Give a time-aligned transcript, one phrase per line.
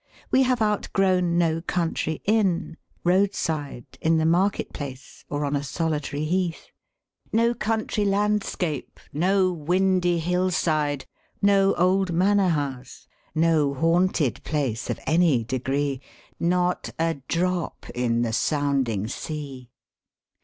[0.31, 6.23] We have outgrown no country inn— roadside, in the market place, or on a solitary
[6.25, 6.71] heath;
[7.31, 11.05] no country landscape, no windy hill side,
[11.39, 16.01] no old manor house, no haunted place of any degree,
[16.39, 19.69] not a drop in the sounding sea.